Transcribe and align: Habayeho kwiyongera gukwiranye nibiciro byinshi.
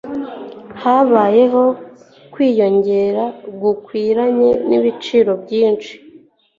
Habayeho 0.81 1.63
kwiyongera 2.33 3.23
gukwiranye 3.61 4.49
nibiciro 4.67 5.31
byinshi. 5.43 5.93